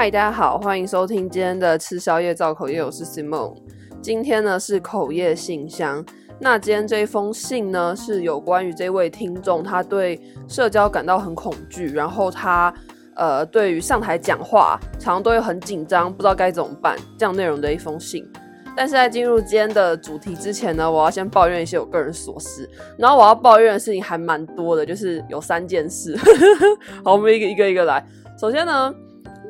[0.00, 3.54] 嗨，大家好，欢迎收听今天的吃宵夜造口业，我是 Simon。
[4.00, 6.02] 今天呢是口业信箱。
[6.38, 10.18] 那今天这一封信呢是有关于这位听众，他对
[10.48, 12.72] 社交感到很恐惧，然后他
[13.14, 18.26] 呃对于上台讲话常常都会很紧张，不知道该怎么办这样内容的一封信。
[18.74, 22.66] 但是在进入今天的主题之前呢，我要先抱怨一些我个人琐事。
[22.96, 26.16] 然后我要抱怨的事情还蛮多的，就是有三件事。
[27.04, 28.02] 好，我们一个一个一个来。
[28.38, 28.94] 首先呢，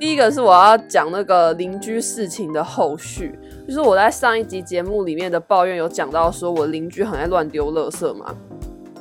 [0.01, 8.35] 第一个是我要讲那个邻居事情的后续，就是我在上一集节目里面的抱怨有讲到说我邻居很爱乱丢垃圾嘛。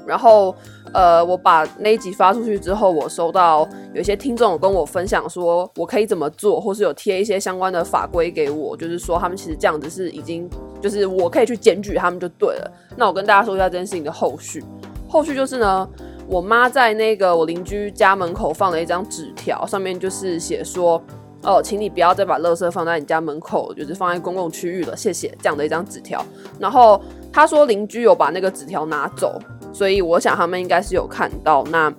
[0.05, 0.53] 然后，
[0.91, 10.50] 呃，我把那一集发出去之后，我收到有一些听众有跟我分享说，我可以怎么做，或是有贴一些相关的法规给我，就是说他们其实这样子是已经，
[10.81, 12.72] 就是我可以去检举他们就对了。
[12.97, 14.61] 那我跟大家说一下这件事情的后续。
[15.08, 15.88] 后续就是呢，
[16.30, 21.02] 我妈在那个我邻居家门口放了一张纸条，上面就是写说，
[21.41, 25.36] 哦，请你不要再把垃圾放在你家门口，就是放在公共区域了，谢谢。
[25.41, 26.23] 这样的一张纸条。
[26.59, 27.02] 然后
[27.33, 29.39] 她说邻居有把那个纸条拿走。
[29.71, 31.94] 所以我想他们应该是有看到，那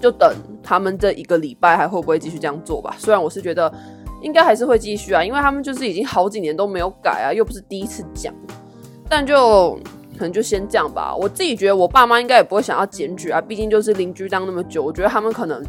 [0.00, 2.96] 就等他们这一个礼拜还会不会继续这样做吧。
[2.98, 3.72] 虽然我是觉得
[4.20, 8.34] 应该还是会继续啊，因为他们就是已经好几年都没有改啊，又不是第一次讲，
[9.08, 9.78] 但就
[10.18, 11.14] 可能就先这样吧。
[11.16, 15.64] 我自己觉得我爸妈应该也不会想要检举啊，毕竟就是邻居当那么久，我觉得他们可能。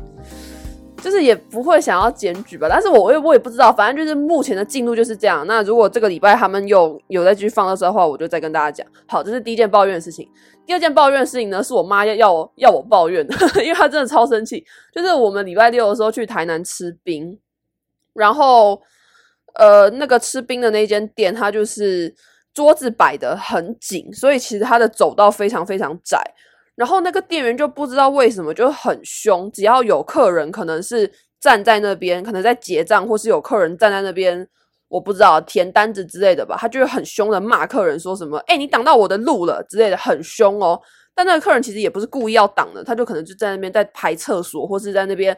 [1.01, 5.47] 就是也不会想要检举吧，但是我也我也不知道，反正就是目前的进度就是这样。
[5.47, 8.85] 那如果这个礼拜他们有有再继续放的时候的话，我就再跟大家讲。
[9.07, 10.29] 好，这是第一件抱怨的事情。
[10.65, 13.33] 第二件抱怨的事情呢，是我妈要要我要我抱怨的，
[13.63, 14.61] 因为她真的超生气。
[14.93, 17.39] 就是我们礼拜六的时候去台南吃冰，
[18.13, 18.81] 然后
[19.53, 22.13] 呃那个吃冰的那间店，它就是
[22.59, 26.21] 桌子摆得很紧，所以其实它的走道非常非常窄。
[26.75, 31.09] 然后那个店员就不知道为什么就很凶，只要有客人可能是
[31.39, 34.45] 站在那边，可能在结账，或是有客人站在那边，
[34.89, 40.77] 我不知道填单子之类的吧，他就会很凶的骂客人，说什么“哎，你挡到我的路了”之类的，很凶哦。
[41.15, 45.37] 但那个客人其实也不是故意要挡的，他就可能就在那边在排厕所，或是在那边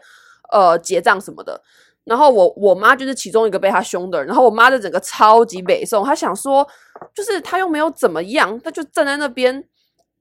[0.52, 1.62] 呃结账什么的。
[2.04, 6.68] 然后我我妈就是其中一个被他凶的人，然后我妈的整个超级北宋，她想说，
[7.14, 9.64] 就是他又没有怎么样，他就站在那边。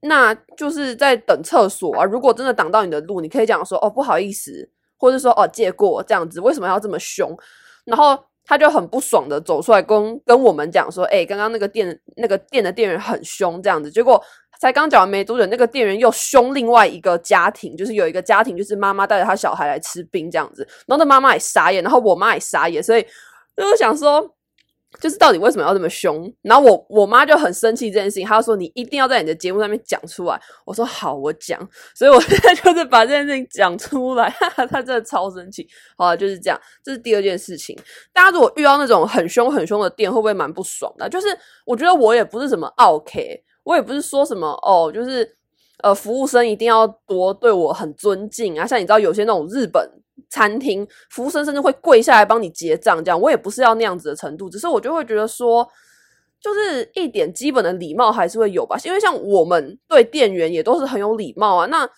[0.03, 2.03] 那就是在等厕所啊！
[2.03, 7.37] 如果真的挡到你的路，你可以讲说哦，不好意思，或者说哦，借过这样子，为什么要这么凶？
[7.85, 13.91] 然后他就很不爽的走出来跟跟我们讲说，诶，刚刚那个店那个店的店员很凶这样子。
[13.91, 14.19] 结果
[14.61, 23.05] 才刚讲完没多久，那个店员又凶另外一个家庭，就是有一个家庭，就是妈妈带着她小孩来吃冰这样子，然后那妈妈也傻眼，然后我妈也傻眼，所以
[23.57, 24.35] 就是想说。
[24.99, 26.29] 就是到底为什么要这么凶？
[26.41, 30.37] 然后我我妈就很生气这件事情，她说你一定要在你的节目上面讲出来。
[30.65, 31.57] 我说好，我讲。
[31.95, 34.29] 所以我现在就是把这件事情讲出来，
[34.69, 35.65] 她真的超生气。
[35.97, 36.59] 好，就是这样。
[36.83, 37.73] 这是第二件事情。
[38.11, 41.07] 大家如果遇到那种很凶很凶的店，会不会蛮不爽的？
[41.07, 41.27] 就是
[41.65, 45.37] 我觉得我也不是什么 OK，我也不是说什么哦，就是
[45.83, 48.65] 呃，服务生一定要多对我很尊敬啊。
[48.65, 49.89] 像你知道有些那种日本。
[50.29, 55.67] 餐厅服务生甚至会跪下来帮你结账，这样我也不是要那样子的程度，只是我就会觉得说，
[56.39, 58.77] 就是一点基本的礼貌还是会有吧。
[58.85, 61.89] 因为像我们对店员也都是很有礼貌啊，那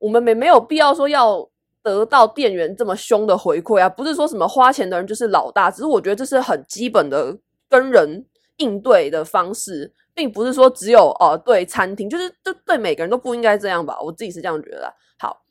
[0.00, 1.48] 我们没没有必要说要
[1.82, 7.34] 得到店员这么凶的回馈啊，不是说什么花钱的人就是老大，只是我觉得这是很基本的
[7.70, 8.26] 跟人
[8.58, 14.92] 应对的方式，并不是说只有呃对餐厅，就是就对每个人都不应该这样吧，我自己是这样觉得。
[15.18, 15.42] 好。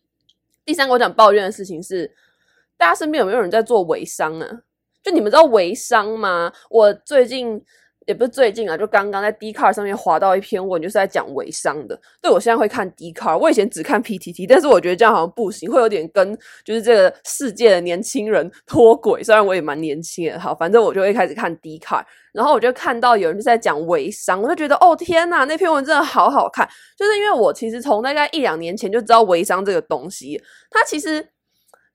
[0.63, 2.09] 第三个我讲抱怨的事情是，
[2.77, 4.47] 大家身边有没有人在做微商啊？
[5.01, 6.53] 就你们知道微商吗？
[6.69, 7.59] 我最近
[8.11, 11.97] 也不是最近啊，就刚刚在 d c a r 上面滑到一篇文，就是在讲微商的。
[12.21, 19.23] 对，我现在会看 d c a r 我以前只看 PTT，但是我觉得这样好像不行，会有点跟就是这个世界的年轻人 脱轨。
[19.23, 26.67] 虽然我也蛮年轻的，好，反正我就会开始看 d c a r 然后我就看到有人就在讲微商，我就觉得哦天呐，那篇文真的好好看。
[26.97, 31.25] 就是因为我其实从大概一两年前就知道微商这个东西，它其实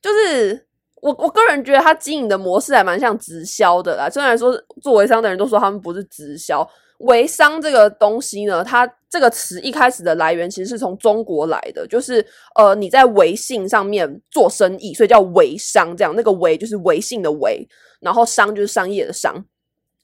[0.00, 0.64] 就是。
[1.02, 4.08] 我我个人觉得他经营的模式还蛮像直销的啦。
[4.08, 4.52] 虽然说
[4.82, 15.94] 做微商的人都说他们不是直销，微商这个东西呢，它这个词一开始的来源其实是从中国来的，就是呃你在微信上面做生意，所以叫微商。
[15.96, 17.69] 这样那个微就是微信的微，
[18.00, 19.44] 然后商就是商业的商。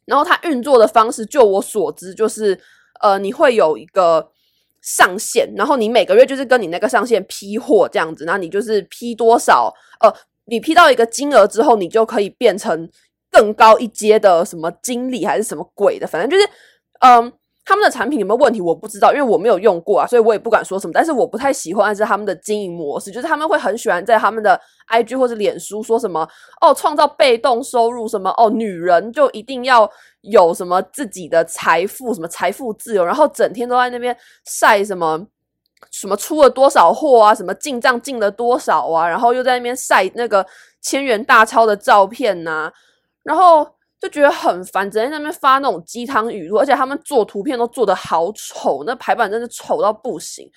[0.04, 2.58] 然后它运作的方式，就我所知，就是
[3.00, 4.30] 呃你会有一个
[4.82, 10.12] 上限，然后你每个月就是跟你那个上限批货这样子，然后你就是批多少呃。
[10.52, 12.86] 你批到一个金额之后，你就可以变成
[13.30, 16.46] 更高一阶的什么经理还是什么鬼的，反正就是，
[17.00, 17.32] 嗯，
[17.64, 20.92] 他们的产品有没有问题，我不知道，因为我没有用过啊，所以我也不敢说什么。
[20.92, 24.60] 但是我不太喜欢是他们的经营模式，就是他们会很喜欢在他们的
[24.90, 26.28] IG 或者脸书说什么
[26.60, 29.90] 哦，创造被动收入，什么哦，女人就一定要
[30.20, 34.14] 有什么自己的财富，什么财富自由，然后整天都在那边
[34.44, 35.26] 晒什么
[35.90, 40.46] 什么出了多少货啊，什么进账进了多少啊，然后又在那边晒那个
[40.80, 42.72] 千元大钞的照片呐、
[43.22, 43.66] 然后。
[44.02, 50.50] 就觉得很烦，整天在那边发那种鸡汤语录，而且他们做图片都做得好丑，那排版真的丑到不行，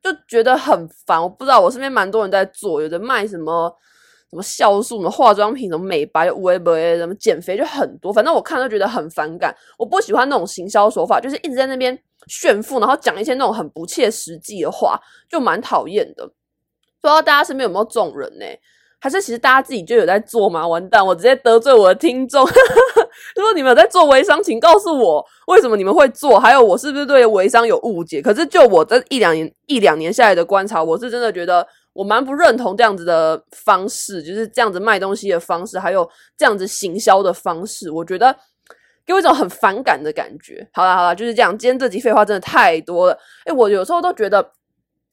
[0.00, 1.20] 就觉得很烦。
[1.20, 3.76] 我不知道，我身边蛮多人在做，有的卖什么
[4.32, 8.10] 什么酵素、什么化妆品、什么美白、微博、什么减肥，就很多。
[8.10, 9.54] 反正我看都觉得很反感。
[9.78, 11.96] 我不喜欢那种行销手法，就是一直在那边
[12.28, 14.98] 炫富，然后讲一些那种很不切实际的话，
[15.28, 16.26] 就蛮讨厌的。
[16.26, 18.46] 不知道大家身边有没有这种人呢？
[18.98, 20.66] 还是其实大家自己就有在做吗？
[20.66, 22.46] 完蛋，我直接得罪我的听众。
[23.36, 28.22] 如果你们有在做微商，请告诉我为什么你们会做，还有我是不是对微商有误解？
[28.22, 38.34] 可是就我这一两年一两年下来的观察，我是真的觉得我蛮不认同这样子的方式，就是这样子卖东西的方式，还有这样子行销的方式，我觉得
[39.04, 40.66] 给我一种很反感的感觉。
[40.72, 41.56] 好啦好啦，就是这样。
[41.56, 44.52] 今天这集废话真的太多了，诶，我有时候都觉得，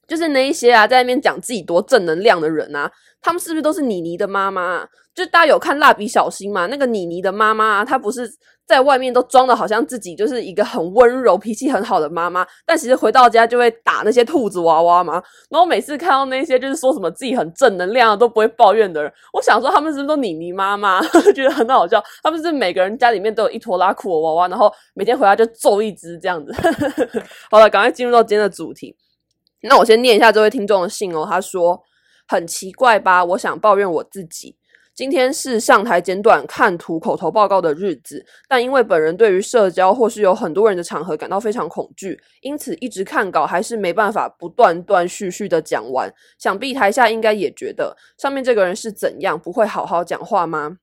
[0.07, 2.91] 就是那一些啊，在那边讲自己多正能量的人啊。
[3.21, 4.87] 他们是不是都是妮妮的妈妈啊？
[5.13, 6.67] 就大家有看蜡笔小新吗？
[6.67, 8.31] 那个妮妮的妈妈，她不是
[8.69, 15.13] 在外面都装的好像自己就是一个很温柔、脾气很好的妈妈，但其实回到家就会打那些兔子娃娃嘛。
[15.49, 21.01] 然后每次看到那些就是说什么自己很正能量都不会抱怨的人，我想说他们是不是都妮妮妈妈？
[21.33, 21.99] 觉得很好笑。
[22.21, 26.53] 他们是每个人家里面都有一坨拉库的娃娃，然后每天回家就揍一只这样子。
[27.49, 28.95] 好了，赶快进入到今天的主题。
[29.63, 31.81] 那我先念一下这位听众的信哦，他说。
[32.31, 33.25] 很奇怪吧？
[33.25, 34.55] 我想抱怨我自己。
[34.99, 46.13] 今天是上台简短看图口头报告的日子，但因为本人对于社交或是有很多人的场合感到非常恐惧，因此一直看稿还是没办法不断断续续的讲完。
[46.37, 50.79] 想必台下应该也觉得上面这个人是怎样，不会好好讲话吗？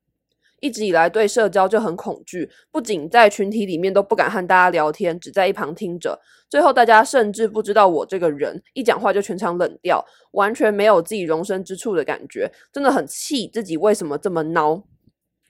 [0.60, 6.18] 一直以来对社交就很恐惧，不仅在群体里面都不敢和大家聊天，只在一旁听着。
[6.48, 14.82] 最后大家甚至不知道我这个人，一讲话就全场冷掉，完全没有自己容身之处的感觉，真的很气自己为什么这么孬。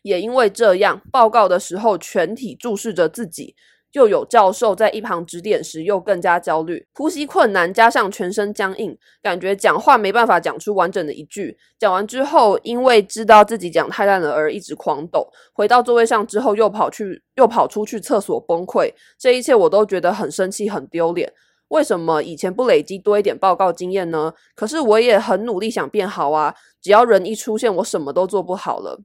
[0.03, 3.55] 也因为这样，报告的时候全体注视着自己。
[3.97, 11.57] 又有教授在一旁指点时，又更加焦虑，呼吸困难，加上全身僵硬，感觉讲话没办法讲出完整的一句。
[11.79, 15.27] 讲完之后，因为知道自己讲太烂了而一直狂抖。
[15.55, 18.93] 回到座位上之后，又跑去，又跑出去厕所崩溃。
[19.19, 21.33] 这一切我都觉得很生气，很丢脸。
[21.69, 24.35] 为什么以前不累积多一点报告经验呢？
[24.55, 29.01] 可是我也很努力想变好啊，只要人一出现，我什么都做不好了。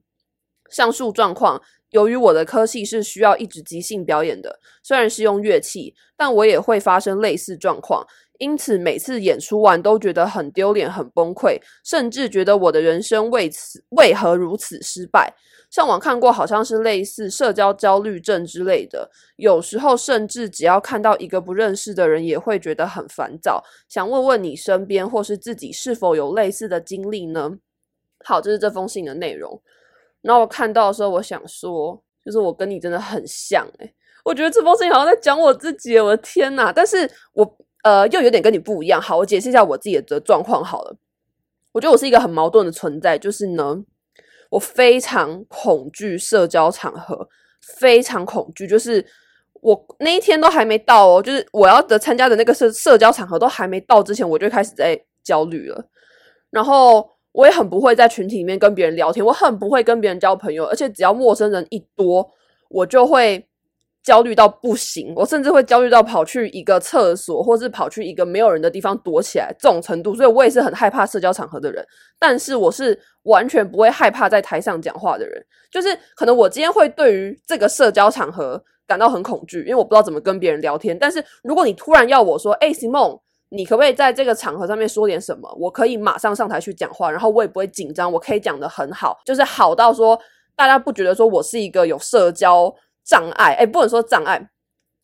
[0.68, 1.62] 上述状况。
[1.92, 8.04] 由于我的科系是需要一直即兴表演的，虽然是用乐器，但我也会发生类似状况，
[8.38, 15.32] 因此每次演出完都觉得很丢脸、很崩溃，甚至觉得我的人生为此为何如此失败。
[15.70, 23.62] 上网看过，好像是类似社交焦虑症之类的，有时候甚至只要看到一个不认识的人，也会觉得很烦躁。
[23.88, 27.52] 想问问你身边或是自己是否有类似的经历呢？
[28.24, 29.62] 好，这是这封信的内容。
[30.22, 39.02] 然后我看到的时候，我想说，就是我跟你真的很像诶、我觉得这封信好像在讲我自己，我的天呐，但是我呃又有点跟你不一样。
[39.02, 40.96] 好，我解释一下我自己的状况好了。
[41.72, 43.76] 我觉得我是一个很矛盾的存在，就是呢，
[44.50, 47.28] 我非常恐惧社交场合，
[47.78, 48.68] 非常恐惧。
[48.68, 49.04] 就是
[49.60, 55.84] 我那一天都还没到哦，就是我要的参加的那个社社交场合都还没到之前，我就开始在焦虑了。
[56.50, 57.10] 然后。
[57.32, 62.30] 我也很不会在群体里面跟别人聊天，我很不会跟别人交朋友，而且只要陌生人一多，
[62.68, 63.46] 我就会
[64.02, 65.14] 焦虑到不行。
[65.16, 70.14] 我甚至会焦虑到跑去一个厕所，或是跑去一个没有人的地方躲起来这种程度。
[70.14, 71.82] 所以我也是很害怕社交场合的人，
[72.18, 75.42] 但是我是完全不会害怕在台上讲话的人。
[75.70, 80.98] 就是可能我今天会对于这个社交场合感到很恐惧，因为我不知道怎么跟别人聊天。
[80.98, 83.20] 但是如果你突然要我说，诶，Simon。
[83.54, 85.54] 你可不可以在这个场合上面说点什么？
[85.60, 90.18] 我可以马上上台去讲话，然后我也不会紧张，我可以讲得很好，就是好到说
[90.56, 94.48] 大家不觉得说我是一个有社交障碍，诶，不能说障碍，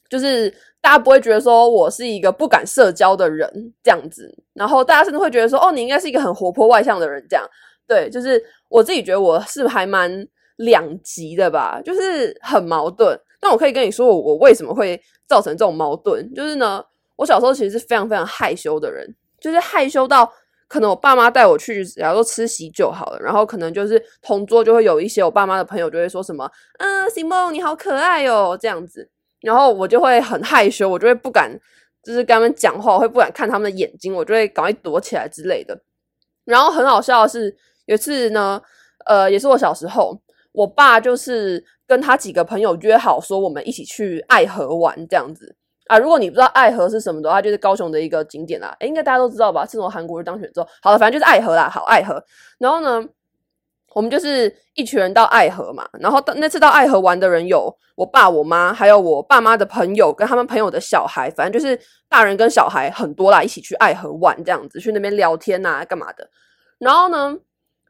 [0.08, 0.50] 就是
[0.80, 7.46] 大家不会觉得说我是一个不敢社交的人这样子，然后大家甚至会觉得说，哦，你应该是一个很活泼外向的人这样，
[7.86, 10.26] 对，就是我自己觉得我是还蛮
[10.56, 13.14] 两极的吧，就是很矛盾。
[13.38, 16.82] 但我可以跟你说，我我为什么会造成这种矛盾，就是呢。
[17.18, 20.32] 我小时候其实是非常非常害羞的人，就是害羞到
[20.68, 26.48] 可能我爸妈带我去，假如说吃喜酒好了，然后可能就是同桌就会有一些我爸妈的朋友就会说什么，
[26.78, 29.10] 嗯，Simon 你好可爱哦，这样子。
[29.40, 31.50] 然后我就会很害羞，我就会不敢，
[32.02, 35.80] 就是跟他们讲话，我会不敢看他们的眼睛，我就会赶快躲起来之类的。
[36.44, 37.56] 然后很好笑的是，
[37.86, 38.60] 有一次呢，
[39.06, 40.20] 呃，也是我小时候，
[40.52, 45.54] 我爸就是跟他几个朋友约好说，我们一起去爱河玩这样子
[45.88, 45.98] 啊。
[45.98, 49.66] 如果你不知道爱河是什么的话，就是高雄的一个景点啦，诶，应该大家都知道吧？
[49.66, 52.22] 自从韩国瑜当选之后，好了，反正就是爱河啦，好爱河。
[52.58, 53.04] 然后呢，
[53.94, 61.76] 我们就是一群人到爱河嘛，然后那次到爱河玩的人有我爸、我妈，还有我爸妈的朋友跟他们朋友的小孩，反正就是
[62.08, 66.28] 大人跟小孩很多啦，一起去爱河玩这样子，去那边聊天啊，干嘛的。
[66.78, 67.36] 然后呢，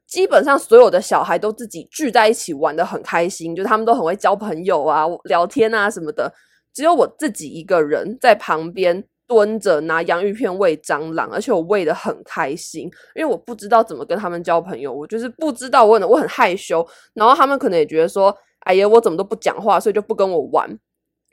[0.06, 6.32] 基本上所有的小孩都自己聚在一起玩的很开心，就是他们都很会交朋友啊、聊天啊什么的，
[6.72, 9.04] 只有我自己一个人在旁边。
[9.28, 12.84] 蹲着拿洋芋片喂蟑螂，而且我喂的很开心，
[13.14, 16.82] 因为我不知道怎么跟他们交朋友，我就是不知道，我很我很害羞，
[17.12, 20.66] 然后他们可能也觉得说，哎呀，我怎么都不讲话，所以就不跟我玩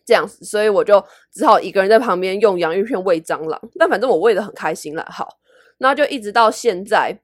[0.06, 1.02] 这样子，所以我就
[1.32, 5.08] 只好一个人在旁边用洋芋片喂蟑螂，但反正我喂的很开心了。
[5.10, 5.30] 好，
[5.78, 7.18] 那就一直到现在，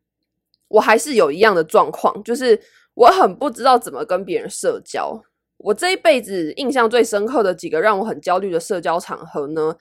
[0.70, 2.58] 我还是有一样的状况，就是
[2.94, 5.22] 我很不知道怎么跟别人社交。
[5.64, 9.76] 我这一辈子印象最深刻的几个让我很焦虑的社交场合呢，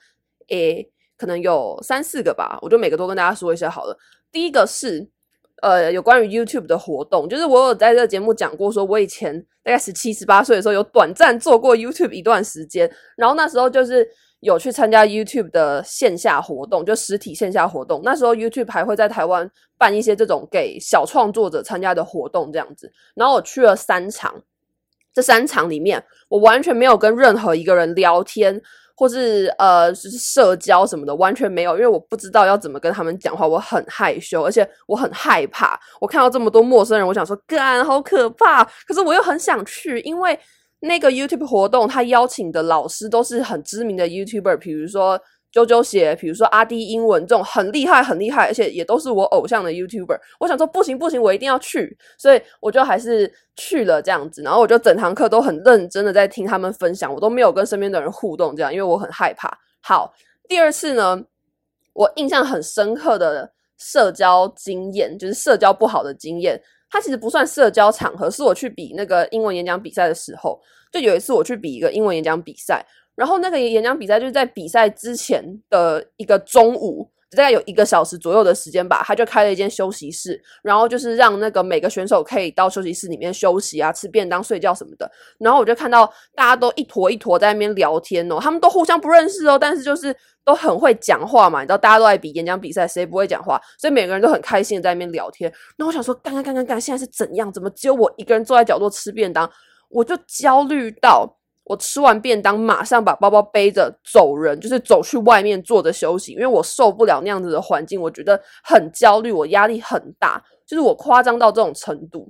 [0.49, 3.97] 诶，可能有三四个吧，我就每个都跟大家说一下好了。
[4.31, 5.09] 第一个是，
[5.61, 14.07] 呃，有关于 YouTube 的活动，就是我有在这个节目讲过，说我以前大概十七、十八岁的时候有短暂做过 YouTube 一段时间，然后那时候就是
[14.39, 18.01] 有去参加 YouTube 的线下活动，就实体线下活动。
[18.03, 22.91] 那时候 YouTube 还会在台湾办一些这种给小创作者参加的活动，这样子。
[23.13, 24.41] 然后我去了三场，
[25.13, 28.61] 这三场里面，我完全没有跟任何一个人聊天。
[28.93, 35.79] 或是呃，就是社交什么的完全没有，因为我不知道要怎么跟他们讲话，我很害羞，而且我很害怕。
[35.99, 38.63] 我看到这么多陌生人，我想说，干，好可怕！
[38.85, 40.37] 可是我又很想去，因为
[40.81, 45.19] 那个 YouTube 活动，他邀请的老师都是很知名的 YouTuber，比如说。
[45.53, 50.17] 啾啾写，比如说阿滴英文这种很厉害、很厉害，而且也都是我偶像的 YouTuber。
[50.39, 54.41] 我想说不行不行，我一定要去，所以我就还是去了这样子。
[54.41, 59.51] 然后我就整堂课都很认真的在听他们分享，我都没有跟身边的人互动，这样因为我很害怕。
[59.81, 60.13] 好，
[60.47, 61.21] 第二次呢，
[61.93, 66.61] 我印象很深刻的社交经验，就是社交不好的经验。
[66.89, 70.59] 它其实不算社交场合，是我去比那个英文演讲比赛的时候，
[70.91, 72.85] 就有一次我去比一个英文演讲比赛。
[73.15, 85.09] 然后那个演讲比赛就是在比赛之前的一个中午，大概有一个小时左右的时间吧，他就开了一间休息室，然后就是让那个每个选手可以到休息室里面休息啊，吃便当、睡觉什么的。
[85.37, 93.61] 然后我就看到大家都一坨一坨在那边聊天哦，他们都互相不认识哦，但是就是都很会讲话嘛，你知道大家都在比演讲比赛，谁不会讲话？
[93.77, 95.51] 所以每个人都很开心在那边聊天。
[95.77, 97.51] 那我想说，干干干干干，现在是怎样？
[97.53, 99.49] 怎么只有我一个人坐在角落吃便当？
[99.89, 101.37] 我就焦虑到。
[101.63, 112.29] 我吃完便当，马上把包包背着走人，就是走去外面坐着休息，因为我受不了那样子的环境，我觉得很焦虑，我压力很大，就是我夸张到这种程度。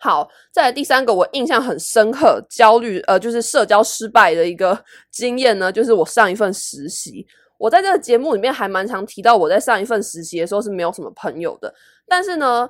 [0.00, 4.76] 好，再来第三个，我印象很深刻，焦虑呃，就是社交失败的一个
[5.10, 7.26] 经验呢，就是我上一份实习，
[7.58, 11.72] 我在这个节目里面还蛮常提到，我在上一份实习的时候是没有什么朋友的，
[12.08, 12.68] 但是呢，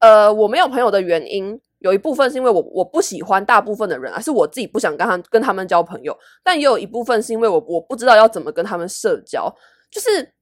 [0.00, 1.58] 呃，我没有朋友的原因。
[1.80, 6.16] 有一部分是因为我我不喜欢大部分的人，而是我自己不想跟他跟他们交朋友。
[6.42, 9.52] 但也有一部分是因为我我不知道要怎么跟他们社交。
[9.90, 10.32] 就是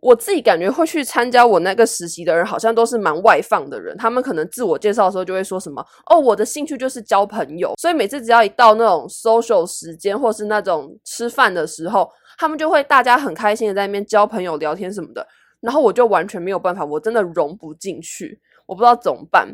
[0.00, 3.96] 我自己感觉会去参加我那个实习的人，好像都是蛮外放的人。
[3.96, 12.08] 他们可能自我介绍的时候就会说什么：“哦，我的兴趣就是交朋友。”所以每次只要一到那种 social 时间，或是那种吃饭的时候，
[12.38, 15.26] 他们就会大家很开心的在那边交朋友、聊天什么的。
[15.60, 19.48] 然后我就完全没有办法，我真的融不进去，我不知道怎么办。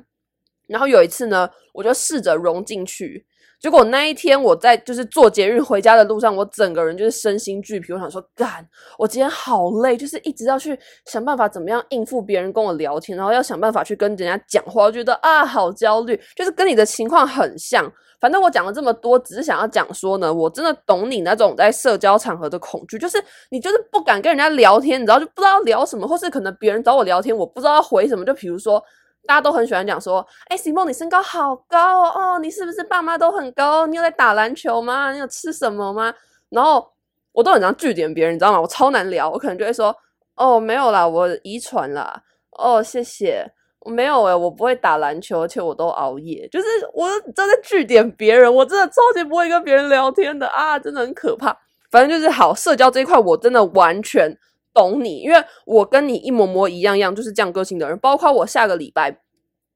[0.67, 3.25] 然后有一次呢，我就试着融进去，
[3.61, 7.93] 结果那一天我在就是坐捷运回家的路上，我整个人就是身心俱疲。
[7.93, 8.67] 我想说，干，
[8.99, 17.91] 我今天好累，就是一直要去想办法怎么样应付别人跟我聊天，然后要想办法去跟人家讲话，我觉得啊，好焦虑，就是跟你的情况很像。
[18.21, 28.83] 反正我讲了这么多，只是想要讲说呢，我真的懂你那种在社交场合的恐惧，就是你就是不敢跟人家聊天，你知道就不知道聊什么，或是可能别人找我聊天，我不知道要回什么，就比如说。
[29.27, 33.87] 大家都很喜欢讲说，哎，Simone，你身高好高哦，哦，你是不是爸妈都很高？
[33.87, 35.13] 你有在打篮球吗？
[35.13, 36.13] 你有吃什么吗？
[36.51, 36.87] 然后
[37.33, 38.61] 我都很常句点别人，你知道吗？
[38.61, 39.95] 我超难聊，我可能就会说，
[40.37, 43.51] 哦，没有啦，我遗传啦，哦，谢谢，
[43.81, 51.57] 我没有诶、我不会打篮球，而且我都熬夜，就是我真的句点别人，我真的超级不会跟别人聊天的啊，真的很可怕。
[51.91, 54.37] 反正就是好社交这一块，我真的完全。
[54.75, 57.97] 懂你，因为我跟你一模模一样样，就是这样个性的人。
[58.01, 59.17] 包括我下个礼拜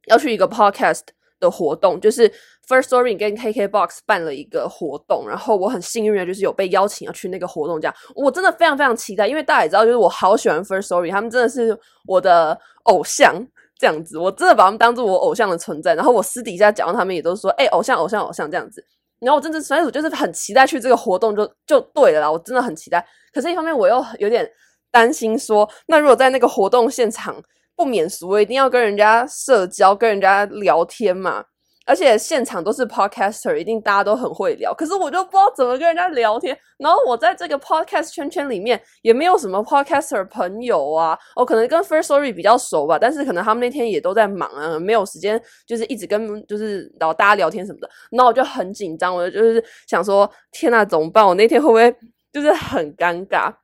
[0.08, 1.02] 要去一个 podcast
[1.40, 2.28] 的活动，就是
[2.66, 7.94] First Story 跟 KKBOX 办了一个活动，然后我很幸运的就是有被邀请要去那个活动，这样。
[8.14, 13.34] 我真的非常非常期待，因为大家也知道，就是我好喜欢 Firstory，他们真的是我的偶像，
[13.78, 18.84] 这样子，我真的把他们当做我偶像的存在，然后我私底下讲到，他们也都说，哎、偶像，偶像，偶像这样子，
[19.20, 24.48] 然后我真的，所以我就是很期待去这个活动就，就就对了啦，我真的很期待，可是一方面我又有点
[24.90, 27.42] 担心说，那如果在那个活动现场。
[27.76, 31.44] 不免俗，我一定要跟人家社交，跟人家聊天嘛。
[31.86, 34.74] 而且现场都是 podcaster，一定大家都很会聊。
[34.74, 36.58] 可是我就不知道怎么跟人家聊天。
[36.78, 41.16] 然后我在这个 podcast 圈圈里面也没有什么 podcaster 朋友啊。
[41.36, 47.88] 我可能跟 first story 比较熟吧，但是可能他们那天也都在忙啊，没有时间就是一直跟就是然后大家聊天什么的。
[48.10, 51.24] 然后我就很紧张，我就是想说，天呐，怎么办？
[51.24, 51.94] 我那天会不会
[52.32, 53.54] 就是很尴尬？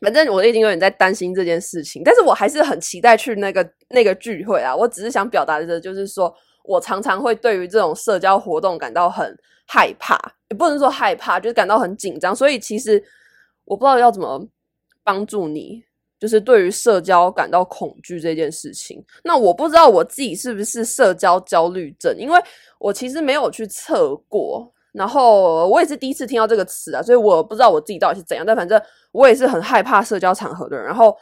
[0.00, 4.74] 反正我已经有点在担心这件事情，但是我还是很期待去那个那个聚会啊。
[4.74, 10.16] 我只是想表达的，就是说我常常会对于这种社交活动感到很害怕，
[10.48, 12.34] 也不能说害怕，就是感到很紧张。
[12.34, 13.02] 所以其实
[13.64, 14.46] 我不知道要怎么
[15.04, 15.82] 帮助你，
[16.18, 19.04] 就是对于社交感到恐惧这件事情。
[19.22, 22.40] 那我不知道我自己是不是社交焦虑症，因为
[22.78, 24.72] 我其实没有去测过。
[24.92, 28.44] 然后我也是第一次听到这个词啊，所以我不知道我自己到底是怎样。
[28.44, 28.80] 但反正
[29.12, 30.84] 我也是很害怕社交场合的人。
[30.84, 31.16] 然后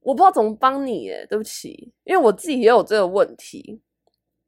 [0.00, 3.78] 我不知道怎么帮你，耶，对不起，因为我自己也有这个问题，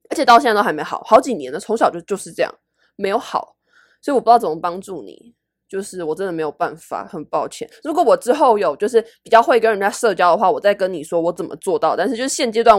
[0.08, 2.54] 而且到现在都还没好，好几年了，从小就就是这样，
[2.96, 3.56] 没有好，
[4.00, 5.34] 所以我不知道怎么帮助你。
[5.68, 7.68] 就是我真的没有办法，很抱歉。
[7.82, 11.94] 如果我之后有就是比较会跟人家社交的话，我再跟你说我怎么做到。
[11.94, 12.78] 但是就是现阶段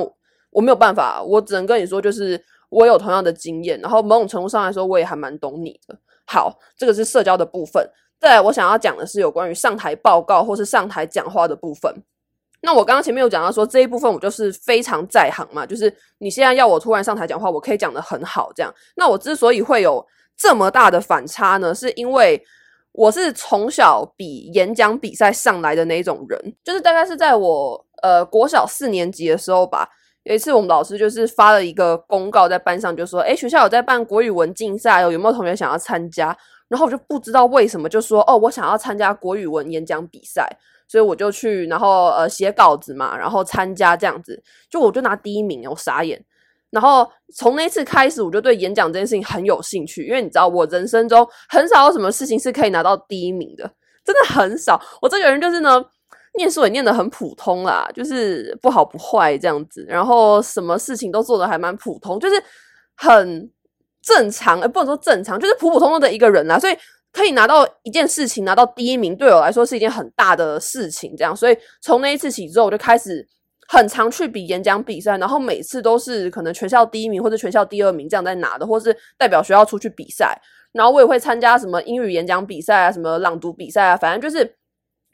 [0.50, 2.44] 我没有办法，我只能跟你说就是。
[2.70, 5.98] 我有同样的经验，然后某种程度上来说，我也还蛮懂你的。
[6.26, 7.90] 好，这个是社交的部分。
[8.20, 11.94] 再来，我想要讲的是有关于上台报告或是上台讲话的部分。
[12.60, 18.74] 那我刚刚前面有讲到说这一部分我就是非常在行嘛，就是你现在要我突然上台讲话，我可以讲得很好这样。
[18.96, 20.06] 那我之所以会有
[20.36, 22.44] 这么大的反差呢，是因为
[22.92, 29.88] 我是从小比演讲比赛上来的那种人，就是大概是在我呃国小四年级的时候吧。
[30.28, 36.38] 有一次，我们老师就是发了一个公告在班上，就说：“诶，学校有在办国语文竞赛哦，有没有同学想要参加？”
[36.68, 40.46] 然后我就不知道为什么就说：“哦，我想要参加国语文演讲比赛。”
[40.86, 46.22] 所以我就去，然后呃写稿子嘛，然后参加这样子，就我就拿第一名，我傻眼。
[46.72, 53.64] 然后从那次开始，我就对演讲这件事情很有兴趣，因为你知道，我人生中很少有什么事情是可以拿到第一名的，
[54.04, 54.78] 真的很少。
[55.02, 55.82] 我这个人就是呢。
[56.36, 62.36] 念书也念得很普通啦，就是不好不坏这样子，然后什么事情都做得还蛮普通，就是
[62.96, 63.50] 很
[64.04, 66.60] 正常，呃，不能说正常，就是普普通通的一个人啦。
[66.60, 66.78] 所以
[67.12, 71.16] 可以拿到一件事情拿到第一名，对我来说是一件很大的事情。
[71.18, 73.28] 这样，所以从那一次起之后，我就开始
[73.70, 80.40] 很常去比演讲比赛，然后每次都是可能全校第一名或者全校第二名这样在拿的，或是代表学校出去比赛。
[80.72, 84.56] 然后我也会参加什么英语演讲比赛啊，什么朗读比赛啊，反正就是。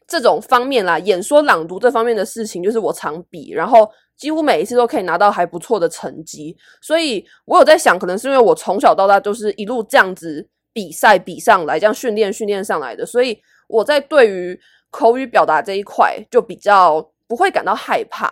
[0.08, 6.56] 这种方面啦，演说、朗读这方面的事情，就是我常比，然后几乎每一次都可以拿到还不错的成绩。
[6.82, 18.30] 所以我有在想，可能是因为我从小到大都是一路这样子比赛比上来，这样训练训练上来的，所以我在对于口语表达这一块就比较不会感到害怕。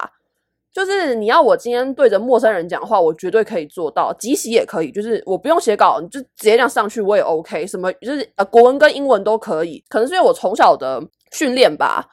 [0.74, 7.68] 就是你要我今天对着陌生人讲话，我绝对可以做到，即席也可以，就是我不用写稿，你就直接这样上去，我也 OK。
[7.68, 11.02] 什么就是呃，国文跟英文都可以，可能是因为我从小的。
[11.32, 12.06] 训练吧，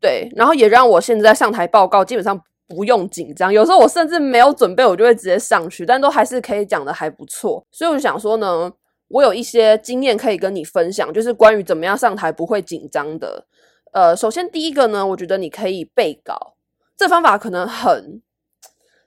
[0.00, 3.52] 对，然后也让我现在上台报告基本上不用紧张。
[3.52, 7.66] 有时候我甚至没有准备，我就会直接上去，但都还是可以讲的还不错。
[7.70, 8.72] 所以我想说呢，
[9.08, 13.44] 我有一些经验可以跟你分享，就是关于怎么样上台不会紧张的。
[13.92, 16.54] 呃，首先第一个呢，我觉得你可以背稿，
[16.96, 18.22] 这方法可能很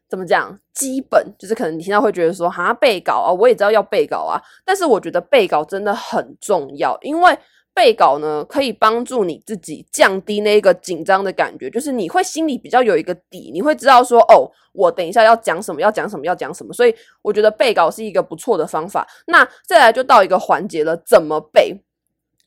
[0.10, 7.38] 怎么讲，基本就是可能你听到会觉得说，哈，背稿啊，我也知道要背稿啊，但是我觉得背稿真的很重要，因为。
[7.74, 16.72] 背稿呢，可以帮助你自己降低那个紧张的感觉，就是你会心里比较有一个底，你会知道说，哦，我等一下要讲什么，要讲什么，要讲什么。
[16.72, 19.08] 所以我觉得背稿是一个不错的方法。
[19.26, 21.76] 那再来就到一个环节了，怎么背？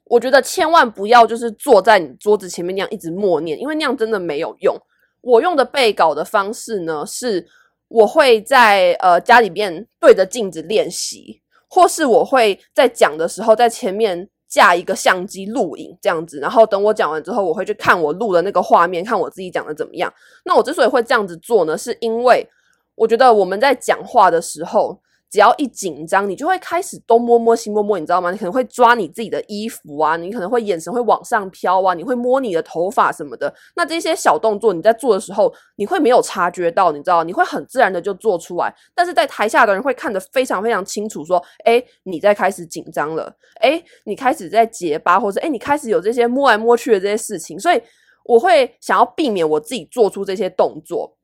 [0.05, 4.81] 我觉得千万不要就是坐在你桌子前面那样一直默念，因为那样真的没有用。
[5.23, 7.45] 我用的背稿的方式呢，是
[7.89, 14.29] 我会在呃家里边对着镜子练习，或是我会在讲的时候在前面。
[14.57, 20.11] 架一个相机录影这样子，然后等我讲完之后，我会去看我录的那个画面，看我自己讲的怎么样。
[20.47, 22.49] 那我之所以会这样子做呢，是因为
[22.95, 24.99] 我觉得我们在讲话的时候，
[25.31, 28.31] 只要一紧张，你就会开始东摸摸西摸摸，你知道吗？
[28.31, 33.53] 你可能会抓你自己的衣服啊，你可能会眼神会往上飘啊，你会摸你的头发什么的。
[33.75, 38.73] 那这些小动作你在做的时候，你会没有察觉到，你知道，你会很自然的就做出来。
[38.95, 47.83] 但是在台下的人会看得非常非常清楚，说，诶，你在开始紧张了，诶，你开始在结巴，或者，诶，你开始有这些摸来摸去的这些事情，所以
[48.25, 51.17] 我会想要避免我自己做出这些动作。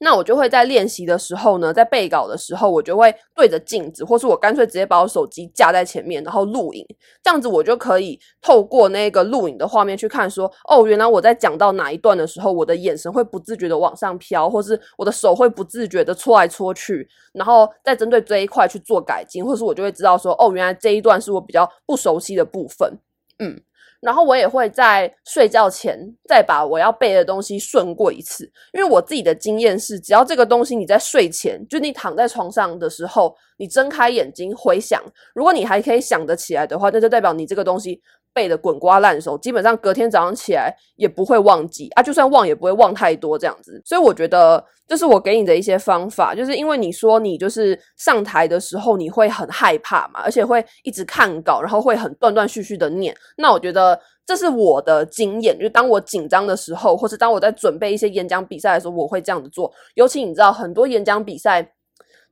[0.00, 6.86] 那我就会在练习的时候呢，在背稿的时候，我就会对着镜子，或是我干脆直接把我手机架在前面，然后录影，
[7.22, 22.98] 这样子我就可以透过那个录影的画面去看，说，哦，原来我在讲到哪一段的时候，我的眼神会不自觉的往上飘，或是我的手会不自觉的搓来搓去，然后再针对这一块去做改进，或是我就会知道说，哦，原来这一段是我比较不熟悉的部分，
[23.38, 23.60] 嗯。
[24.00, 35.02] 然后我也会在睡觉前再把我要背的东西顺过一次，因为我自己的经验是，只要这个东西你在睡前，就你躺在床上的时候，你睁开眼睛回想，
[35.34, 38.00] 如果你还可以想得起来的话，那就代表你这个东西
[38.38, 43.82] 背的滚瓜烂熟，基本上隔天早上起来也不会忘记啊，就算忘也不会忘太多这样子。
[43.84, 53.12] 所以我觉得这是我给你的一些方法，就是因为你说你就是上台的时候你会很害怕嘛，而且会一直看稿，然后会很断断续续的念。
[53.36, 59.72] 那我觉得这是我的经验，就当我紧张的时候，或是当我在准备一些演讲比赛的时候，我会这样子做。
[59.94, 61.74] 尤其你知道，很多演讲比赛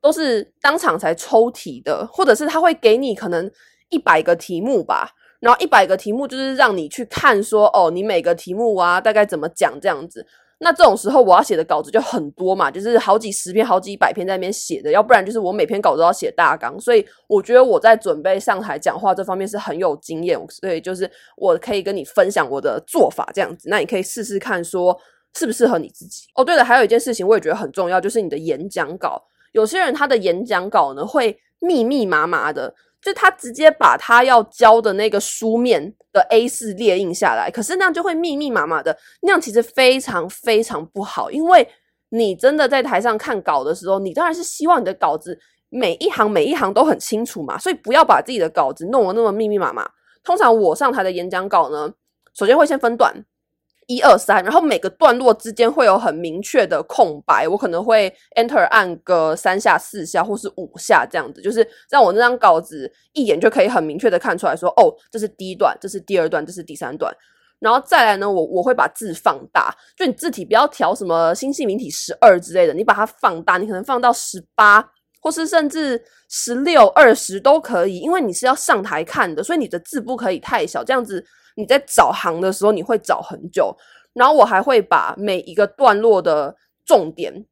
[0.01, 3.51] 都是当场才抽题的，或者是他会给你可能
[3.89, 5.11] 一百个题目吧。
[5.41, 10.27] 然后一百个题目就是让你去看说，哦，你每个题目啊大概怎么讲这样子。
[10.59, 16.81] 那这种时候我要写的稿子就很多嘛，就是好几十篇、好几百篇在那边写的，要不然就是我每篇稿子都要写大纲。
[16.81, 23.69] 所以我觉得我在准备上台讲话这方面是很有经验，所以就是我可以跟你分享我的做法这样子。
[23.69, 24.99] 那你可以试试看说
[25.35, 26.23] 适不适合你自己。
[26.37, 29.23] 哦，对了，还有一件事情我也觉得很重要，就是你的演讲稿。
[29.53, 32.75] 有些人他的演讲稿呢会密密麻麻的。
[33.07, 41.31] 就他直接把他要交的那个书面的 A4 列印下来，可是那样就会密密麻麻的，那样其实非常非常不好。
[41.31, 41.69] 因为
[42.09, 45.39] 你真的在台上看稿的时候，你当然是希望你的稿子
[45.69, 49.89] 每一行每一行都很清楚嘛，所以不要把自己的稿子弄得那么密密麻麻。
[50.25, 51.89] 通常我上台的演讲稿呢，
[52.35, 53.15] 首先会先分段。
[53.87, 67.15] 一二三，然后每个段落之间会有很明确的空白，我可能会 enter 按个三下、四下或是五下这样子，就是让我那张稿子一眼就可以很明确的看出来说，哦，这是第一段，这是第二段，这是第三段，
[67.61, 74.85] 然后再来呢，我我会把字放大，就你字体不要调什么新细明体十二之类的，你把它放大，你可能放到十八，
[75.27, 81.27] 或是甚至十六、二十都可以，因为你是要上台看的，所以你的字不可以太小，这样子。
[81.57, 83.77] 你在找行的时候，你会找很久。
[84.13, 87.45] 然后我还会把每一个段落的重点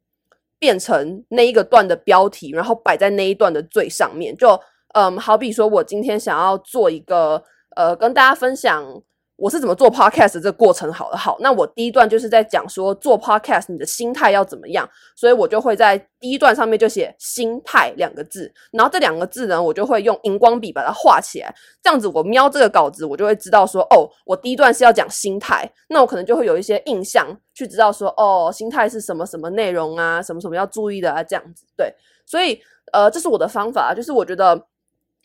[0.57, 4.37] 变成那一个段的标题，然后摆在那一段的最上面。
[4.37, 4.57] 就
[4.93, 7.43] 嗯，好比说我今天想要做一个
[7.75, 9.03] 呃，跟大家分享。
[9.37, 31.93] 我是怎么做 podcast 的这个过程好了，好，那我第一段就是在讲说做 podcast 你的心态要怎么样，所以我就会在第一段上面就写心态两个字，然后这两个字呢，我就会用荧光笔把它画起来，这样子我瞄这个稿子，我就会知道说，哦，我第一段是要讲心态，那我可能就会有一些印象去知道说，哦，心态是什么什么内容啊，什么什么要注意的啊，这样子，对，
[32.25, 32.61] 所以
[32.93, 34.67] 呃，这是我的方法，就是我觉得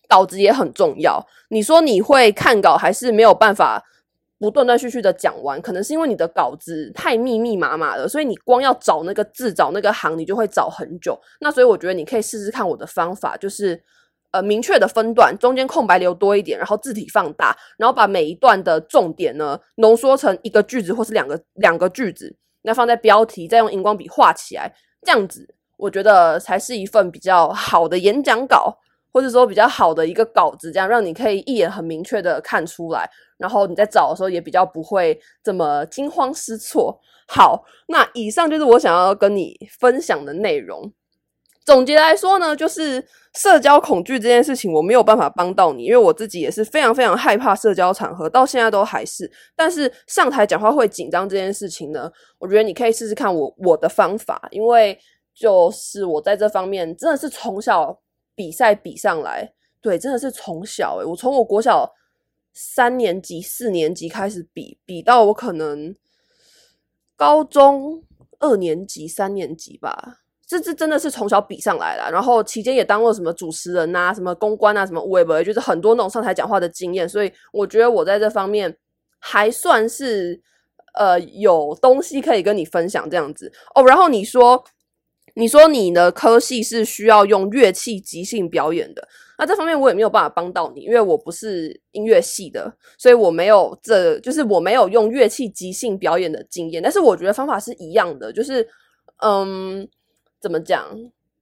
[0.08, 3.86] 稿子也很重要，你说你会看稿还是没有办法？
[4.39, 11.19] 不断断续续的讲完，可能是因为你的稿子太密密麻麻了，所以你光要找那个字、找那个行，你就会找很久。
[11.41, 13.84] 那所以我觉得你可以试试看我的方法，就是
[14.32, 28.73] 呃明确的分段，中间空白留多一点，然后字体放大，然后把每一段的重点呢浓缩成一个句子或是两个两个句子，那放在标题，再用荧光笔画起来，这样子我觉得才是一份比较好的演讲稿，
[29.12, 33.10] 或者说比较好的一个稿子，这样让你可以一眼很明确的看出来。
[33.39, 36.99] 然后你在找的时候也比较不会这么惊慌失措。
[37.28, 40.91] 好，那以上就是我想要跟你分享的内容。
[41.63, 49.32] 总结来说呢，就是社交恐惧这件事情我没有办法帮到你，因为我自己也是非常非常害怕社交场合，到现在都还是。
[49.56, 54.97] 但是上台讲话会紧张这件事情呢，我觉得你可以试试看我我的方法，因为
[55.36, 57.95] 就是我在这方面真的是从小
[58.34, 61.88] 比赛比上来，对，真的是从小诶、我从我国小。
[62.53, 65.95] 三年级、四年级开始比，比到我可能
[67.15, 68.03] 高中
[68.39, 72.12] 二年级、三年级吧，这这真的是从小比上来了。
[72.12, 77.07] 然后期间也当过什么主持人啊、什么公关啊、什么 whatever，就是很多那种上台讲话的经验。
[77.07, 78.77] 所以我觉得我在这方面
[79.19, 80.41] 还算是
[80.93, 83.85] 呃有东西可以跟你分享这样子哦。
[83.85, 84.63] 然后你说。
[85.35, 89.07] 你说你的科系是需要用乐器即兴表演的，
[89.39, 96.84] 那这方面我也没有办法帮到你，因为我不是音乐系的，所以我没有这就是我没有用乐器即兴表演的经验。
[96.84, 98.67] 但是我觉得方法是一样的，就是
[99.23, 99.88] 嗯，
[100.39, 100.86] 怎么讲？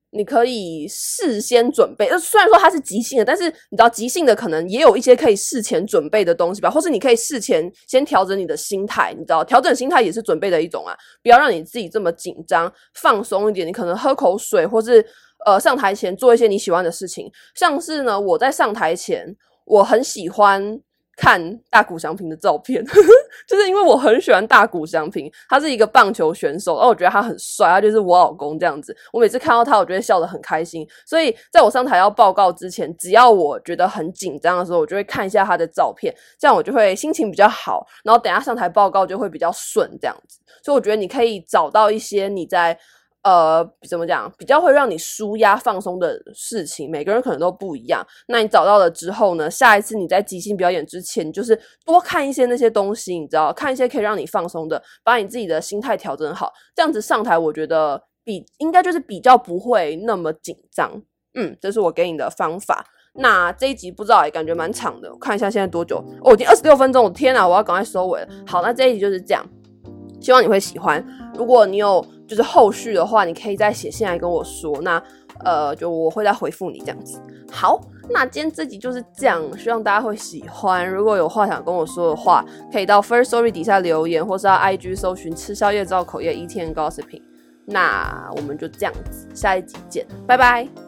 [0.10, 15.06] 你可以事先准备，虽然说它是即兴的，但是你知道即兴的可能也有一些可以事前准备的东西吧，或是你可以事前先调整你的心态，你知道，调整心态也是准备的一种啊，不要让你自己这么紧张，放松一点，你可能喝口水，或是
[15.48, 20.80] 呃上台前做一些你喜欢的事情，像是呢，我在上台前，我很喜欢。
[21.20, 22.86] 看大谷翔平的照片，
[23.50, 28.96] 就是因为我很喜欢大谷翔平，他是一个棒球选手，然后我觉得他很帅，他就是我老公这样子。
[29.12, 30.88] 我每次看到他，我就会笑得很开心。
[31.08, 40.38] 所以在我上台要报告之前，只要我觉得很紧张的时候，我就会看一下他的照片，这样我就会心情比较好，然后等下上台报告就会比较顺这样子。
[40.64, 42.78] 所以我觉得你可以找到一些你在。
[43.28, 44.32] 呃，怎么讲？
[44.38, 48.02] 比较会让你舒压放松的事情，每个人可能都不一样。
[48.30, 49.52] 那你找到了之后呢？
[49.52, 60.90] 下一次你在即兴表演之前，就是多看一些那些东西，你知道，看一些可以让你放松的，把你自己的心态调整好，这样子上台，我觉得比应该就是比较不会那么紧张。
[61.34, 62.86] 嗯，这是我给你的方法。
[63.16, 66.02] 那这一集不知道也感觉蛮长的，我看一下现在多久？
[66.24, 67.04] 哦，已经二十六分钟。
[67.04, 68.28] 我天哪，我要赶快收尾了。
[68.46, 69.46] 好，那这一集就是这样，
[70.22, 71.06] 希望你会喜欢。
[71.36, 72.06] 如果你有。
[72.28, 75.02] 就是后续的话，你可以再写信来跟我说，那
[75.44, 77.22] 呃，就我会再回复你这样子。
[77.50, 80.88] 好，那今天这集就是这样，希望大家会喜欢。
[80.88, 87.22] 如果有话想跟我说的话，可以到 First Story 底下留言，或是到 IG 搜寻“吃宵夜造口业一天 Gossip”。
[87.66, 90.87] 那我们就这样子，下一集见，拜拜。